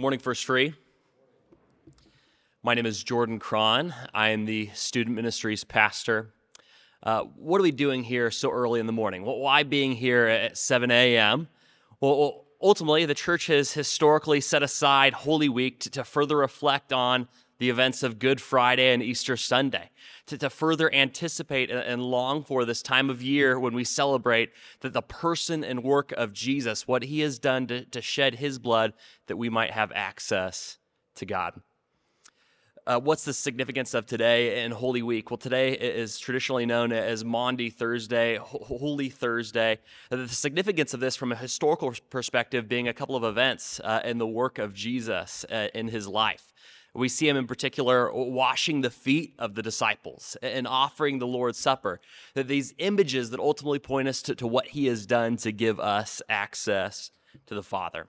[0.00, 0.72] Good morning, First Free.
[2.62, 3.92] My name is Jordan Cron.
[4.14, 6.32] I am the student ministries pastor.
[7.02, 9.26] Uh, what are we doing here so early in the morning?
[9.26, 11.48] Well, why being here at 7 a.m.?
[12.00, 17.28] Well, ultimately, the church has historically set aside Holy Week to, to further reflect on
[17.60, 19.90] the events of Good Friday and Easter Sunday,
[20.26, 24.50] to, to further anticipate and long for this time of year when we celebrate
[24.80, 28.58] that the person and work of Jesus, what he has done to, to shed his
[28.58, 28.94] blood,
[29.26, 30.78] that we might have access
[31.16, 31.60] to God.
[32.86, 35.30] Uh, what's the significance of today and Holy Week?
[35.30, 39.80] Well, today is traditionally known as Maundy Thursday, Holy Thursday.
[40.08, 44.16] The significance of this from a historical perspective being a couple of events uh, in
[44.16, 46.54] the work of Jesus uh, in his life.
[46.94, 51.58] We see him in particular washing the feet of the disciples and offering the Lord's
[51.58, 52.00] Supper.
[52.34, 55.78] That these images that ultimately point us to, to what he has done to give
[55.78, 57.10] us access
[57.46, 58.08] to the Father.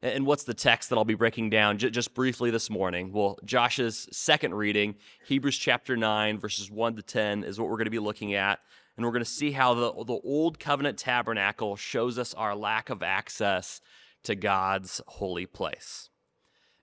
[0.00, 3.12] And what's the text that I'll be breaking down just briefly this morning?
[3.12, 4.94] Well, Josh's second reading,
[5.26, 8.60] Hebrews chapter 9, verses 1 to 10, is what we're going to be looking at.
[8.96, 12.90] And we're going to see how the, the old covenant tabernacle shows us our lack
[12.90, 13.80] of access
[14.22, 16.10] to God's holy place.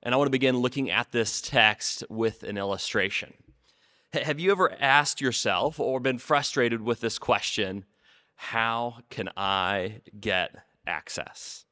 [0.06, 3.34] And I want to begin looking at this text with an illustration.
[4.14, 7.86] Have you ever asked yourself or been frustrated with this question
[8.36, 10.52] How can I get
[10.86, 11.66] access?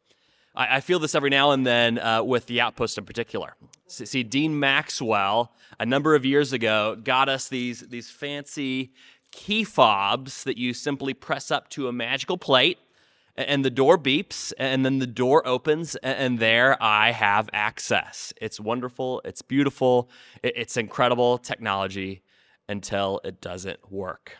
[0.56, 3.56] I, feel this every now and then uh, with the outpost in particular.
[3.88, 8.94] See, Dean Maxwell, a number of years ago, got us these, these fancy
[9.32, 12.78] key fobs that you simply press up to a magical plate
[13.36, 18.34] and the door beeps and then the door opens and there i have access.
[18.40, 20.10] It's wonderful it's beautiful
[20.44, 22.22] it's incredible technology
[22.70, 24.38] until it doesn't work.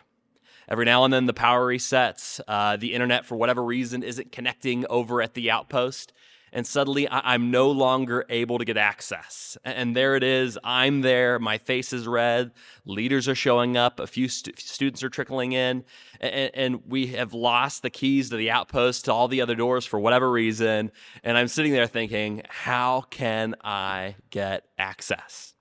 [0.68, 4.86] Every now and then the power resets uh, the internet for whatever reason isn't connecting
[4.88, 6.12] over at the outpost
[6.54, 9.58] and suddenly I'm no longer able to get access.
[9.64, 10.56] And there it is.
[10.62, 11.40] I'm there.
[11.40, 12.52] My face is red.
[12.86, 13.98] Leaders are showing up.
[13.98, 15.84] A few stu- students are trickling in.
[16.20, 19.84] And, and, we have lost the keys to the outpost to all the other doors
[19.84, 20.92] for whatever reason.
[21.24, 25.54] And I'm sitting there thinking, how can I get access?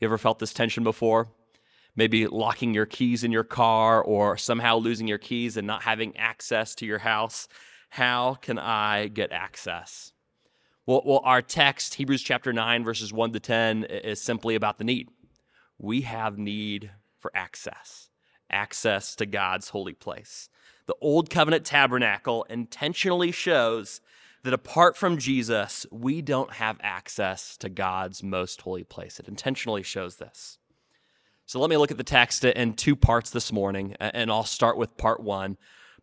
[0.00, 1.28] You ever felt this tension before?
[1.94, 6.16] Maybe locking your keys in your car or somehow losing your keys and not having
[6.16, 7.46] access to your house.
[7.90, 10.13] How can I get access?
[10.86, 14.84] Well, well, our text, Hebrews chapter 9, verses 1 to 10, is simply about the
[14.84, 15.08] need.
[15.78, 18.10] We have need for access,
[18.50, 20.50] access to God's holy place.
[20.84, 24.02] The Old Covenant tabernacle intentionally shows
[24.42, 29.18] that apart from Jesus, we don't have access to God's most holy place.
[29.18, 30.58] It intentionally shows this.
[31.46, 34.76] So let me look at the text in two parts this morning, and I'll start
[34.76, 35.56] with part one.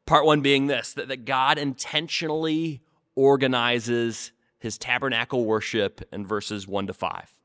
[0.07, 2.81] Part one being this that, that God intentionally
[3.15, 4.31] organizes
[4.61, 7.35] his tabernacle worship in verses 1 to 5.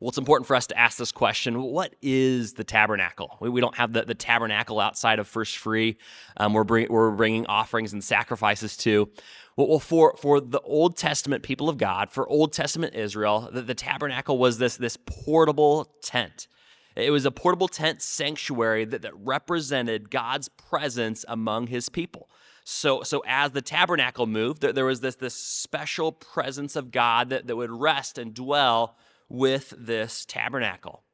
[0.00, 3.36] Well, it's important for us to ask this question what is the tabernacle?
[3.40, 5.96] We, we don't have the, the tabernacle outside of First Free,
[6.36, 9.10] um, we're, bring, we're bringing offerings and sacrifices to.
[9.56, 13.74] Well, for, for the Old Testament people of God, for Old Testament Israel, the, the
[13.74, 16.48] tabernacle was this, this portable tent.
[16.94, 22.28] It was a portable tent sanctuary that, that represented God's presence among his people.
[22.68, 27.30] So, so as the tabernacle moved, there, there was this, this special presence of God
[27.30, 28.96] that, that would rest and dwell
[29.28, 31.04] with this tabernacle.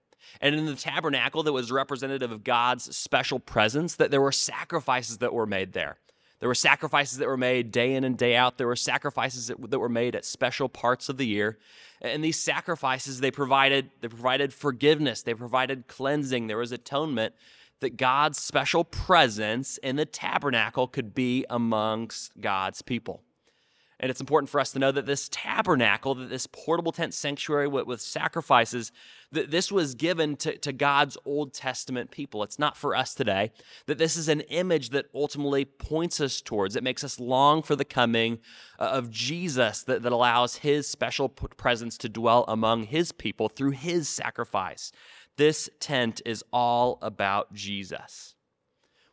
[0.41, 5.19] And in the tabernacle that was representative of God's special presence, that there were sacrifices
[5.19, 5.99] that were made there.
[6.41, 8.57] There were sacrifices that were made day in and day out.
[8.57, 11.59] There were sacrifices that, that were made at special parts of the year.
[12.01, 17.35] And these sacrifices, they provided, they provided forgiveness, they provided cleansing, there was atonement
[17.83, 23.23] that God's special presence in the tabernacle could be amongst God's people.
[24.03, 27.69] And it's important for us to know that this tabernacle, that this portable tent sanctuary
[27.69, 28.91] with, with sacrifices,
[29.31, 32.43] that this was given to, to God's Old Testament people.
[32.43, 33.53] It's not for us today.
[33.87, 37.77] That this is an image that ultimately points us towards, it makes us long for
[37.77, 38.41] the coming
[38.77, 43.71] uh, of Jesus, that, that allows his special presence to dwell among his people through
[43.71, 44.91] his sacrifice.
[45.37, 48.35] This tent is all about Jesus.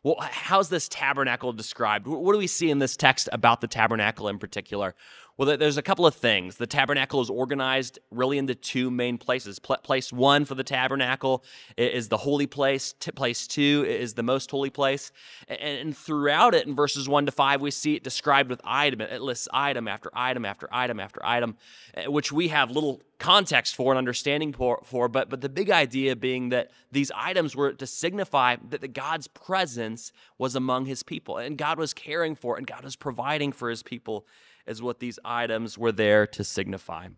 [0.02, 2.06] Well, how's this tabernacle described?
[2.06, 4.94] What do we see in this text about the tabernacle in particular?
[5.40, 6.56] Well, there's a couple of things.
[6.56, 9.58] The tabernacle is organized really into two main places.
[9.58, 11.42] Place one for the tabernacle
[11.78, 12.92] is the holy place.
[12.92, 15.12] Place two is the most holy place.
[15.48, 19.00] And throughout it, in verses one to five, we see it described with item.
[19.00, 21.56] It lists item after item after item after item,
[21.94, 25.70] eh, which we have little context for and understanding for, for, but, but the big
[25.70, 31.02] idea being that these items were to signify that the God's presence was among his
[31.02, 34.26] people and God was caring for and God was providing for his people
[34.66, 37.08] is what these items were there to signify.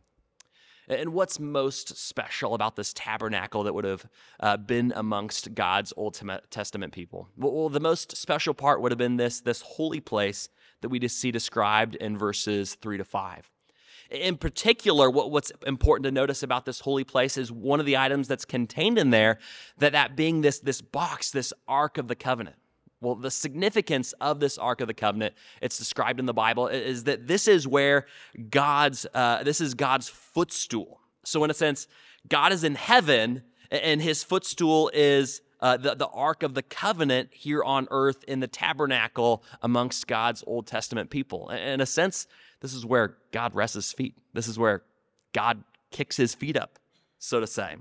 [0.88, 4.06] And what's most special about this tabernacle that would have
[4.40, 7.28] uh, been amongst God's Old Testament people?
[7.36, 10.48] Well, the most special part would have been this, this holy place
[10.80, 13.50] that we just see described in verses 3 to 5.
[14.10, 17.96] In particular, what, what's important to notice about this holy place is one of the
[17.96, 19.38] items that's contained in there,
[19.78, 22.56] that, that being this, this box, this Ark of the Covenant.
[23.02, 27.04] Well, the significance of this Ark of the Covenant, it's described in the Bible, is
[27.04, 28.06] that this is where
[28.48, 31.00] God's, uh, this is God's footstool.
[31.24, 31.88] So in a sense,
[32.28, 37.30] God is in heaven and his footstool is uh, the, the Ark of the Covenant
[37.32, 41.50] here on earth in the tabernacle amongst God's Old Testament people.
[41.50, 42.28] In a sense,
[42.60, 44.16] this is where God rests his feet.
[44.32, 44.82] This is where
[45.32, 46.78] God kicks his feet up,
[47.18, 47.76] so to say.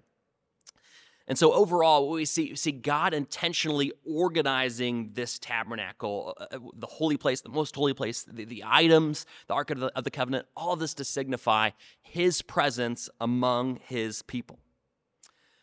[1.32, 7.16] And so overall, we see, see God intentionally organizing this tabernacle, uh, uh, the holy
[7.16, 10.46] place, the most holy place, the, the items, the Ark of the, of the Covenant,
[10.58, 11.70] all this to signify
[12.02, 14.60] his presence among his people.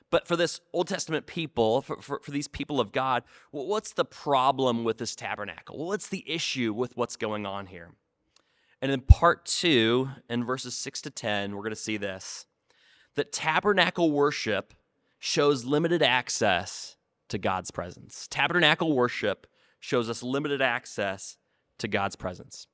[0.09, 4.07] But for this Old Testament people, for, for, for, these people of God, what's the
[4.07, 5.87] problem with this tabernacle?
[5.87, 7.91] What's the issue with what's going on here?
[8.81, 12.47] And in part two, in verses six to 10, we're going to see this
[13.17, 14.73] that tabernacle worship
[15.19, 16.97] shows limited access
[17.29, 18.27] to God's presence.
[18.31, 19.47] Tabernacle worship
[19.81, 21.37] shows us limited access
[21.79, 22.67] to God's presence.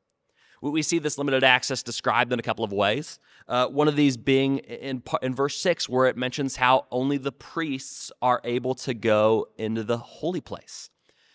[0.62, 3.18] We see this limited access described in a couple of ways.
[3.46, 7.32] Uh, one of these being in, in verse 6, where it mentions how only the
[7.32, 10.88] priests are able to go into the holy place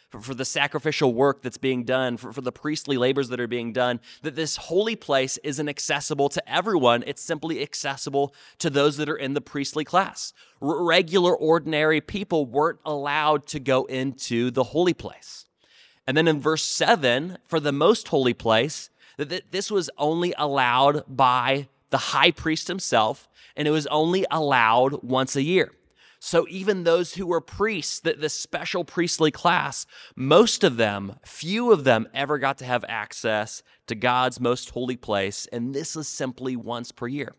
[0.10, 3.48] for, for the sacrificial work that's being done, for, for the priestly labors that are
[3.48, 7.04] being done, that this holy place isn't accessible to everyone.
[7.08, 10.34] It's simply accessible to those that are in the priestly class.
[10.62, 15.46] R- regular, ordinary people weren't allowed to go into the holy place.
[16.08, 21.04] And then in verse 7, for the most holy place, that this was only allowed
[21.08, 25.72] by the high priest himself, and it was only allowed once a year.
[26.20, 29.86] So even those who were priests, that the special priestly class,
[30.18, 34.98] most of them, few of them ever got to have access to God's most holy
[34.98, 37.36] place, and this is simply once per year.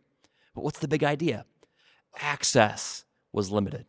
[0.54, 1.44] But what's the big idea?
[2.20, 3.84] Access was limited.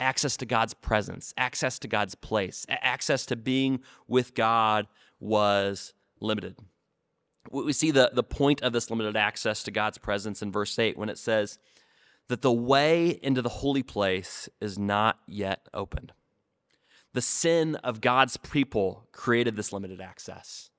[0.00, 4.86] Access to God's presence, access to God's place, access to being with God
[5.20, 6.56] was limited.
[7.50, 10.96] We see the, the point of this limited access to God's presence in verse 8
[10.96, 11.58] when it says,
[12.30, 16.12] that the way into the holy place is not yet opened.
[17.12, 20.70] The sin of God's people created this limited access.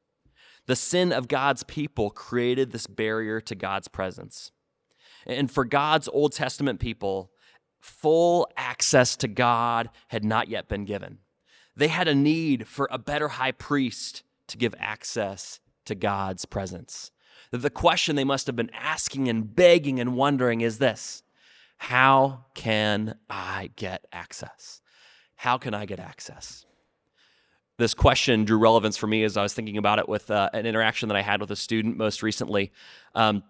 [0.66, 4.54] The sin of God's people created this barrier to God's presence.
[5.28, 7.32] And for God's Old Testament people,
[7.82, 11.18] full access to God had not yet been given.
[11.76, 17.12] They had a need for a better high priest to give access to God's presence.
[17.52, 21.24] The question they must have been asking and begging and wondering is this
[21.82, 24.82] how can I get access?
[25.36, 26.68] How can I get access?
[27.80, 30.68] This question drew relevance for me as I was thinking about it with uh, an
[30.68, 32.72] interaction that I had with a student most recently.
[33.16, 33.42] Um,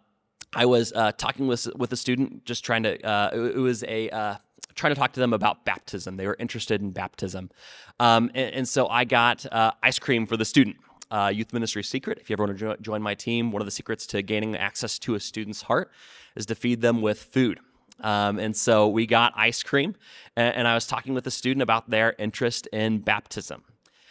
[0.53, 3.05] I was uh, talking with with a student, just trying to.
[3.05, 4.35] Uh, it, was a uh,
[4.75, 6.15] trying to talk to them about baptism.
[6.15, 7.49] They were interested in baptism,
[7.99, 10.77] um, and, and, so I got uh, ice cream for the student.
[11.11, 12.17] Uh, youth ministry secret.
[12.21, 14.55] If you ever want to jo- join my team, one of the secrets to gaining
[14.55, 15.91] access to a student's heart
[16.37, 17.59] is to feed them with food.
[18.01, 19.95] Um, and so we got ice cream,
[20.35, 23.63] and, and, I was talking with a student about their interest in baptism.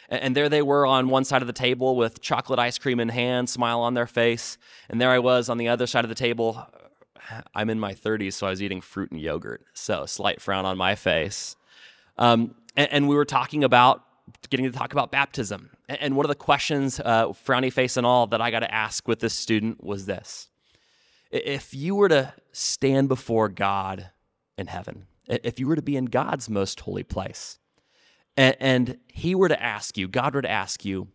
[0.09, 3.01] And, and, there they were on one side of the table with chocolate ice cream
[3.01, 4.59] in hand, smile on their face.
[4.89, 6.65] And there I was on the other side of the table.
[7.55, 9.65] I'm in my 30s, so I was eating fruit and yogurt.
[9.75, 11.57] So, slight frown on my face.
[12.17, 14.05] Um, and, and, we were talking about
[14.51, 15.71] getting to talk about baptism.
[15.89, 19.09] And, one of the questions, uh, frowny face and all, that I got to ask
[19.09, 20.50] with this student was this
[21.31, 24.11] if you were to stand before God
[24.59, 27.59] in heaven, if you were to be in God's most holy place,
[28.37, 31.09] and, and He were to ask you, God were to ask you,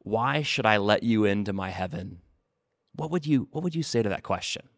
[0.00, 2.18] why should I let you into my heaven?
[2.94, 4.68] What would you what would you say to that question?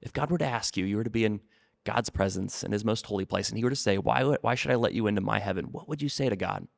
[0.00, 1.40] If God were to ask you, you were to be in
[1.84, 4.70] God's presence in his most holy place, and he were to say, Why, why should
[4.70, 5.66] I let you into my heaven?
[5.66, 6.68] What would you say to God?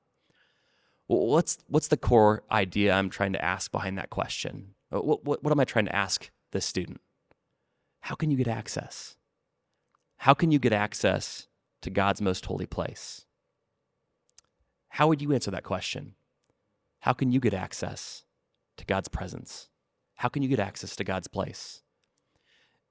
[1.09, 4.75] Well, what's, what's the core idea I'm trying to ask behind that question?
[4.90, 7.00] What, what, what am I trying to ask this student?
[8.02, 9.16] How can you get access?
[10.18, 11.47] How can you get access
[11.82, 13.26] to God's most holy place?
[14.88, 16.14] How would you answer that question?
[17.00, 18.25] How can you get access
[18.76, 19.68] to God's presence?
[20.16, 21.82] How can you get access to God's place?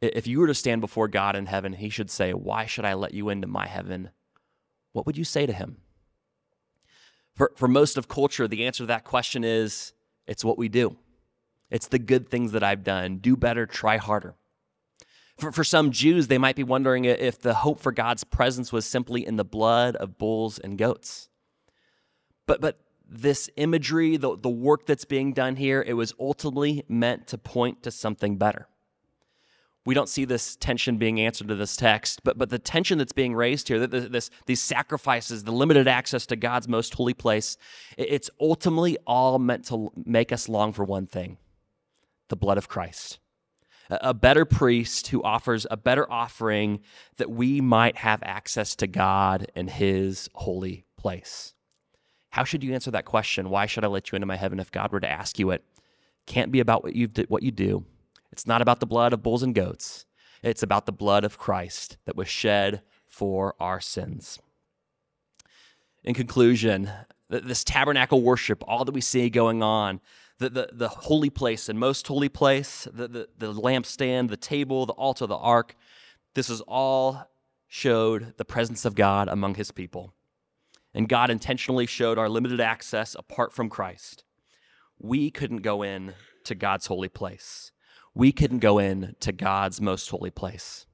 [0.01, 2.93] If you were to stand before God in heaven, He should say, Why should I
[2.93, 4.11] let you into my heaven?
[4.93, 5.77] What would you say to Him?
[7.35, 9.91] For, for most of culture, the answer to that question is,
[10.25, 10.95] It's what we do.
[11.69, 13.17] It's the good things that I've done.
[13.17, 14.35] Do better, try harder.
[15.41, 18.85] For, for some Jews, they might be wondering if the hope for God's presence was
[18.85, 21.29] simply in the blood of bulls and goats.
[22.45, 22.79] But, but
[23.09, 27.81] this imagery, the, the work that's being done here, it was ultimately meant to point
[27.81, 28.67] to something better.
[29.83, 33.13] We don't see this tension being answered to this text, but, but the tension that's
[33.13, 37.57] being raised here, this, these sacrifices, the limited access to God's most holy place,
[37.97, 41.39] it's ultimately all meant to make us long for one thing
[42.29, 43.17] the blood of Christ.
[43.91, 46.79] A better priest who offers a better offering
[47.17, 51.53] that we might have access to God and his holy place.
[52.29, 53.49] How should you answer that question?
[53.49, 55.65] Why should I let you into my heaven if God were to ask you it?
[56.25, 57.85] Can't be about what you what you do.
[58.31, 60.05] It's not about the blood of bulls and goats.
[60.41, 64.39] It's about the blood of Christ that was shed for our sins.
[66.03, 66.89] In conclusion,
[67.39, 70.01] this tabernacle worship, all that we see going on,
[70.37, 74.85] the, the, the holy place and most holy place, the, the, the lampstand, the table,
[74.85, 75.75] the altar, the ark,
[76.33, 77.29] this is all
[77.67, 80.13] showed the presence of God among his people
[80.93, 84.23] and God intentionally showed our limited access apart from Christ.
[84.99, 87.71] We couldn't go in to God's holy place.
[88.13, 90.85] We couldn't go in to God's most holy place.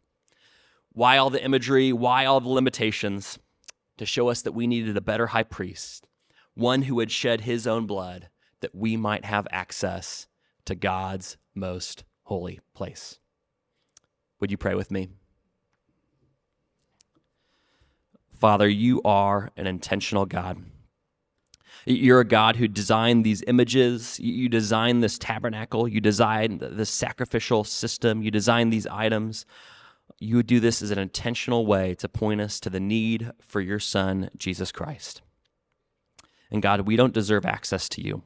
[0.92, 1.92] Why all the imagery?
[1.92, 3.40] Why all the limitations?
[3.98, 6.06] To show us that we needed a better high priest,
[6.58, 8.30] one who would shed his own blood
[8.62, 10.28] that we might have access
[10.66, 13.20] to God's most holy place.
[14.40, 15.10] Would you pray with me?
[18.32, 20.58] Father, you are an intentional God.
[21.86, 24.20] You're a God who designed these images.
[24.20, 25.88] You designed this tabernacle.
[25.88, 28.22] You designed this sacrificial system.
[28.22, 29.46] You designed these items.
[30.20, 33.62] You would do this as an intentional way to point us to the need for
[33.62, 35.22] your Son, Jesus Christ.
[36.52, 38.24] And God, we don't deserve access to you.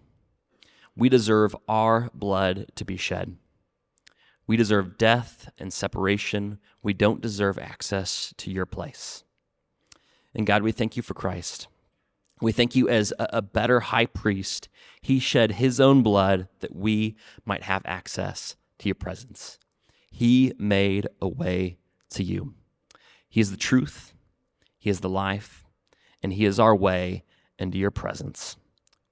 [0.96, 3.38] We deserve our blood to be shed.
[4.46, 6.60] We deserve death and separation.
[6.84, 9.24] We don't deserve access to your place.
[10.36, 11.68] And God, we thank you for Christ.
[12.42, 14.68] We thank you as a, better high priest.
[15.02, 19.60] He shed his own blood that we might have access to your presence.
[20.12, 21.78] He made a way
[22.12, 22.56] to you.
[23.30, 24.14] He is the truth,
[24.78, 25.66] He is the life,
[26.22, 27.24] and He is our way
[27.62, 28.58] into your presence.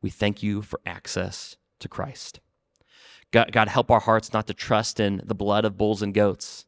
[0.01, 2.39] We thank you for access to Christ.
[3.31, 6.65] God, God, help our hearts not to trust in the blood of bulls and goats,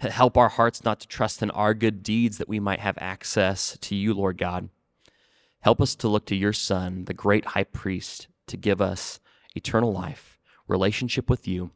[0.00, 3.78] Help our hearts not to trust in our good deeds that we might have access
[3.80, 4.68] to you, Lord God.
[5.60, 9.20] Help us to look to your Son, the great high priest, to give us
[9.54, 10.38] eternal life,
[10.68, 11.70] relationship with you,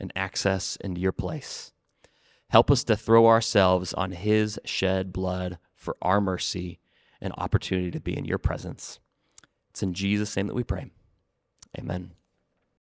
[0.00, 1.72] and access into your place.
[2.48, 6.78] Help us to throw ourselves on his shed blood for our mercy
[7.20, 8.98] and opportunity to be in your presence.
[9.70, 10.90] It's in Jesus' name that we pray.
[11.78, 12.12] Amen.